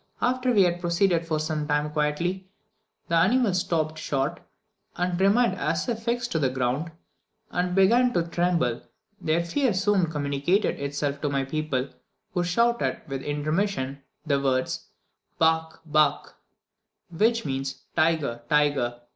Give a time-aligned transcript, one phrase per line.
[0.19, 2.49] After we had proceeded for some time quietly,
[3.07, 4.39] the animals stopped short
[4.97, 6.91] and remained as if fixed to the ground,
[7.51, 8.81] and began to tremble;
[9.21, 11.87] their fear soon communicated itself to my people,
[12.33, 14.87] who shouted, without intermission, the words
[15.37, 15.81] "Bach!
[15.85, 16.29] bach!"
[17.11, 18.41] which means "Tiger!
[18.49, 19.01] tiger!"